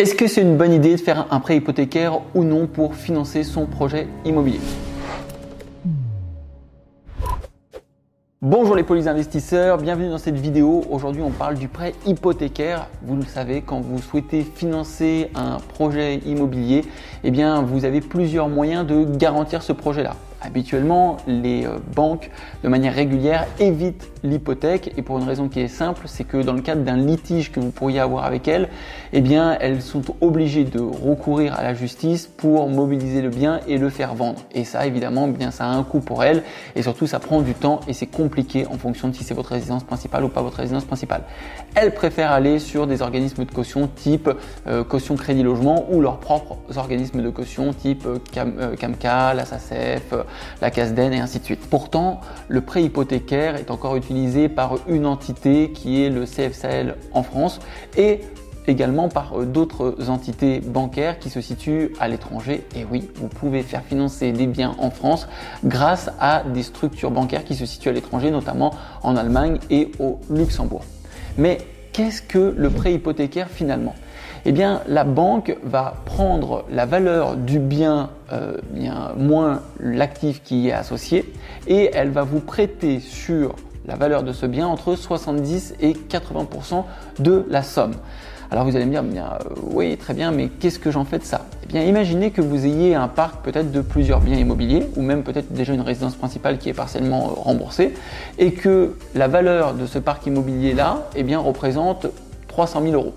[0.00, 3.44] Est-ce que c'est une bonne idée de faire un prêt hypothécaire ou non pour financer
[3.44, 4.58] son projet immobilier?
[8.40, 10.84] Bonjour les polis investisseurs, bienvenue dans cette vidéo.
[10.88, 12.88] Aujourd'hui on parle du prêt hypothécaire.
[13.02, 16.86] Vous le savez, quand vous souhaitez financer un projet immobilier,
[17.22, 20.16] eh bien vous avez plusieurs moyens de garantir ce projet-là.
[20.40, 22.30] Habituellement, les euh, banques,
[22.64, 26.52] de manière régulière, évitent l'hypothèque et pour une raison qui est simple, c'est que dans
[26.52, 28.68] le cadre d'un litige que vous pourriez avoir avec elles,
[29.12, 33.78] eh bien, elles sont obligées de recourir à la justice pour mobiliser le bien et
[33.78, 34.42] le faire vendre.
[34.52, 36.42] Et ça, évidemment, eh bien, ça a un coût pour elles
[36.76, 39.50] et surtout, ça prend du temps et c'est compliqué en fonction de si c'est votre
[39.50, 41.22] résidence principale ou pas votre résidence principale.
[41.74, 44.30] Elles préfèrent aller sur des organismes de caution type
[44.66, 50.14] euh, caution crédit logement ou leurs propres organismes de caution type euh, CAMCA, la SACEF,
[50.60, 51.60] la CASDEN et ainsi de suite.
[51.68, 54.09] Pourtant, le prêt hypothécaire est encore utilisé
[54.54, 57.60] par une entité qui est le CFSL en France
[57.96, 58.20] et
[58.66, 62.64] également par euh, d'autres entités bancaires qui se situent à l'étranger.
[62.74, 65.28] Et oui, vous pouvez faire financer des biens en France
[65.64, 70.18] grâce à des structures bancaires qui se situent à l'étranger, notamment en Allemagne et au
[70.28, 70.82] Luxembourg.
[71.38, 71.58] Mais
[71.92, 73.94] qu'est-ce que le prêt hypothécaire finalement?
[74.44, 80.62] Eh bien la banque va prendre la valeur du bien, euh, bien moins l'actif qui
[80.62, 81.30] y est associé
[81.66, 83.54] et elle va vous prêter sur
[83.86, 86.84] la valeur de ce bien entre 70 et 80%
[87.18, 87.94] de la somme.
[88.50, 91.18] Alors vous allez me dire, bien, euh, oui, très bien, mais qu'est-ce que j'en fais
[91.18, 91.46] de ça?
[91.62, 95.22] Eh bien, imaginez que vous ayez un parc peut-être de plusieurs biens immobiliers, ou même
[95.22, 97.94] peut-être déjà une résidence principale qui est partiellement euh, remboursée,
[98.38, 102.08] et que la valeur de ce parc immobilier-là, eh bien, représente
[102.48, 103.14] 300 000 euros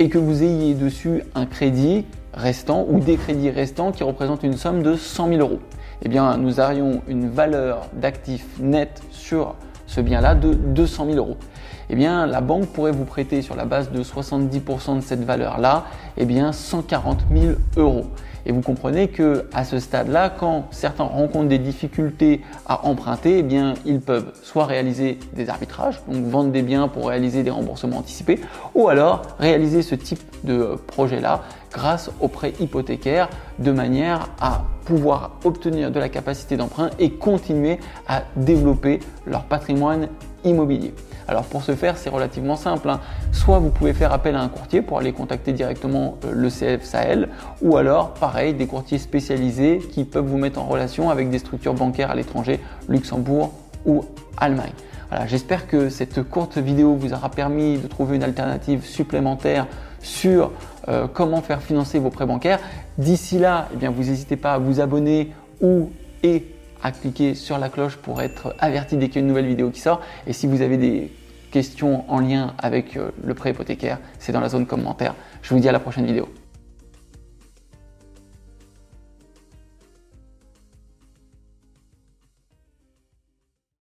[0.00, 4.56] et que vous ayez dessus un crédit restant ou des crédits restants qui représentent une
[4.56, 5.60] somme de 100 000 euros.
[6.02, 9.56] Eh bien, nous aurions une valeur d'actif net sur
[9.90, 11.36] ce bien-là de 200 000 euros.
[11.92, 15.86] Eh bien, la banque pourrait vous prêter sur la base de 70% de cette valeur-là,
[16.16, 18.06] eh bien, 140 000 euros.
[18.46, 23.72] Et vous comprenez que à ce stade-là, quand certains rencontrent des difficultés à emprunter, eh
[23.84, 28.40] ils peuvent soit réaliser des arbitrages, donc vendre des biens pour réaliser des remboursements anticipés,
[28.74, 31.42] ou alors réaliser ce type de projet-là
[31.72, 33.28] grâce au prêt hypothécaire
[33.58, 40.08] de manière à pouvoir obtenir de la capacité d'emprunt et continuer à développer leur patrimoine
[40.44, 40.94] immobilier.
[41.30, 42.90] Alors pour ce faire, c'est relativement simple.
[42.90, 42.98] Hein.
[43.30, 46.82] Soit vous pouvez faire appel à un courtier pour aller contacter directement euh, le CF
[46.82, 47.28] Sahel,
[47.62, 51.74] ou alors pareil, des courtiers spécialisés qui peuvent vous mettre en relation avec des structures
[51.74, 52.58] bancaires à l'étranger,
[52.88, 53.52] Luxembourg
[53.86, 54.04] ou
[54.38, 54.72] Allemagne.
[55.08, 59.68] Voilà, j'espère que cette courte vidéo vous aura permis de trouver une alternative supplémentaire
[60.02, 60.50] sur
[60.88, 62.58] euh, comment faire financer vos prêts bancaires.
[62.98, 65.90] D'ici là, eh bien, vous n'hésitez pas à vous abonner ou
[66.24, 66.44] et
[66.82, 69.70] à cliquer sur la cloche pour être averti dès qu'il y a une nouvelle vidéo
[69.70, 70.00] qui sort.
[70.26, 71.12] Et si vous avez des
[71.50, 75.14] questions en lien avec euh, le prêt hypothécaire, c'est dans la zone commentaire.
[75.42, 76.28] Je vous dis à la prochaine vidéo.